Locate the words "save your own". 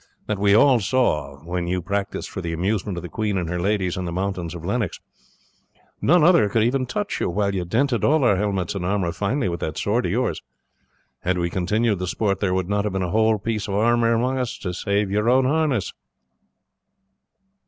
14.73-15.45